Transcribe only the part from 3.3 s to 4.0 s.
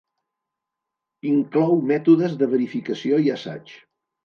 assaig.